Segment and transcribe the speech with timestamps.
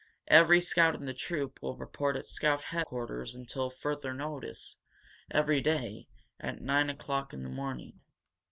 [0.29, 4.77] Every scout in the troop will report at scout headquarters until further notice,
[5.29, 6.07] every day,
[6.39, 7.99] at nine o'clock in the morning.